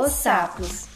Os 0.00 0.12
sapos. 0.12 0.86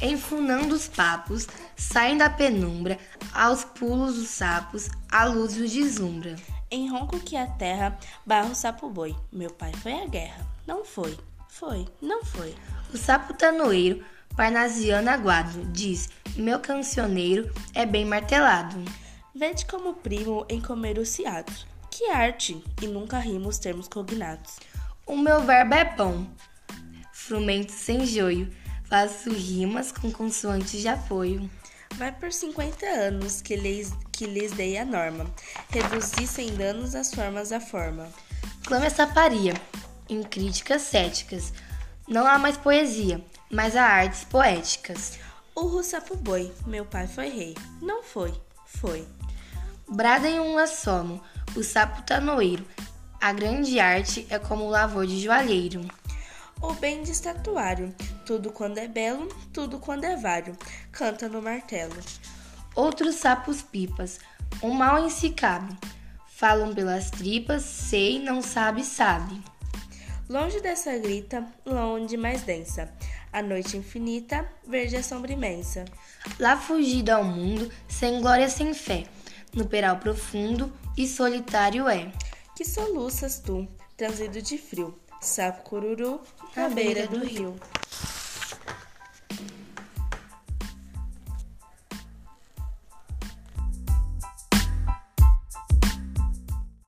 Enfunando 0.00 0.74
os 0.74 0.88
papos, 0.88 1.46
saem 1.76 2.18
da 2.18 2.28
penumbra, 2.28 2.98
aos 3.32 3.64
pulos 3.64 4.18
os 4.18 4.28
sapos, 4.28 4.88
a 5.10 5.24
luz 5.24 5.56
os 5.56 5.70
deslumbra. 5.70 6.36
Em 6.70 6.90
ronco 6.90 7.18
que 7.20 7.36
a 7.36 7.46
terra, 7.46 7.96
barro 8.26 8.54
sapo 8.54 8.90
boi. 8.90 9.16
Meu 9.32 9.50
pai 9.50 9.72
foi 9.80 9.92
à 9.92 10.06
guerra. 10.06 10.46
Não 10.66 10.84
foi, 10.84 11.16
foi, 11.48 11.86
não 12.00 12.24
foi. 12.24 12.54
O 12.92 12.96
sapo 12.96 13.32
tanoeiro, 13.32 14.04
parnasiano 14.36 15.08
aguado, 15.08 15.64
diz: 15.66 16.10
Meu 16.36 16.58
cancioneiro 16.58 17.52
é 17.74 17.86
bem 17.86 18.04
martelado. 18.04 18.76
Vede 19.34 19.64
como 19.66 19.94
primo 19.94 20.44
em 20.48 20.60
comer 20.60 20.98
os 20.98 21.08
ciados. 21.08 21.66
Que 21.90 22.10
arte! 22.10 22.62
E 22.82 22.86
nunca 22.86 23.18
rimos 23.18 23.58
termos 23.58 23.86
cognatos. 23.86 24.58
O 25.06 25.16
meu 25.16 25.42
verbo 25.42 25.74
é 25.74 25.84
bom, 25.84 26.26
frumento 27.32 27.70
sem 27.70 28.04
joio, 28.04 28.46
faço 28.84 29.30
rimas 29.30 29.90
com 29.90 30.12
consoantes 30.12 30.82
de 30.82 30.88
apoio. 30.88 31.50
Vai 31.94 32.12
por 32.12 32.30
50 32.30 32.84
anos 32.84 33.40
que 33.40 33.56
lhes, 33.56 33.90
que 34.12 34.26
lhes 34.26 34.52
dei 34.52 34.76
a 34.76 34.84
norma. 34.84 35.24
Reduzi 35.70 36.26
sem 36.26 36.54
danos 36.54 36.94
as 36.94 37.14
formas 37.14 37.48
da 37.48 37.58
forma. 37.58 38.06
Clame 38.66 38.84
essa 38.84 39.06
paria, 39.06 39.54
em 40.10 40.22
críticas 40.22 40.82
céticas. 40.82 41.54
Não 42.06 42.26
há 42.26 42.38
mais 42.38 42.58
poesia, 42.58 43.24
mas 43.50 43.76
há 43.76 43.86
artes 43.86 44.24
poéticas. 44.24 45.18
Urro 45.56 45.82
sapo 45.82 46.14
boi, 46.14 46.52
meu 46.66 46.84
pai 46.84 47.06
foi 47.06 47.30
rei. 47.30 47.56
Não 47.80 48.02
foi, 48.02 48.34
foi. 48.66 49.08
Brada 49.88 50.28
em 50.28 50.38
um 50.38 50.58
assomo, 50.58 51.18
o 51.56 51.62
sapo 51.62 52.02
tanoeiro. 52.02 52.66
A 53.18 53.32
grande 53.32 53.80
arte 53.80 54.26
é 54.28 54.38
como 54.38 54.64
o 54.64 54.70
lavor 54.70 55.06
de 55.06 55.18
joalheiro. 55.18 55.80
O 56.62 56.74
bem 56.74 57.02
de 57.02 57.10
estatuário, 57.10 57.92
tudo 58.24 58.52
quando 58.52 58.78
é 58.78 58.86
belo, 58.86 59.26
tudo 59.52 59.80
quando 59.80 60.04
é 60.04 60.14
vário, 60.14 60.56
canta 60.92 61.28
no 61.28 61.42
martelo. 61.42 61.96
Outros 62.76 63.16
sapos 63.16 63.60
pipas, 63.60 64.20
um 64.62 64.70
mal 64.72 65.04
em 65.04 65.10
si 65.10 65.30
cabe. 65.30 65.76
Falam 66.28 66.72
pelas 66.72 67.10
tripas, 67.10 67.64
sei, 67.64 68.22
não 68.22 68.40
sabe, 68.40 68.84
sabe. 68.84 69.42
Longe 70.28 70.60
dessa 70.60 70.96
grita, 70.98 71.44
longe 71.66 72.16
mais 72.16 72.42
densa, 72.42 72.88
a 73.32 73.42
noite 73.42 73.76
infinita, 73.76 74.48
verde 74.64 74.96
a 74.96 75.02
sombra 75.02 75.32
imensa. 75.32 75.84
Lá 76.38 76.56
fugido 76.56 77.10
ao 77.10 77.24
mundo, 77.24 77.68
sem 77.88 78.20
glória, 78.20 78.48
sem 78.48 78.72
fé, 78.72 79.04
no 79.52 79.66
peral 79.66 79.96
profundo 79.96 80.72
e 80.96 81.08
solitário 81.08 81.88
é. 81.88 82.12
Que 82.56 82.64
soluças 82.64 83.40
tu, 83.40 83.66
transido 83.96 84.40
de 84.40 84.56
frio, 84.56 84.96
sapo 85.22 85.62
cururu, 85.62 86.20
na 86.56 86.68
beira 86.68 87.06
do 87.06 87.24
rio. 87.24 87.54